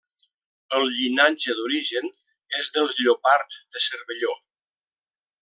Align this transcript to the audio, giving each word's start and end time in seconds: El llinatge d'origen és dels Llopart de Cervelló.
El 0.77 0.87
llinatge 0.93 1.55
d'origen 1.59 2.09
és 2.61 2.71
dels 2.79 2.97
Llopart 3.03 3.59
de 3.77 3.85
Cervelló. 3.89 4.35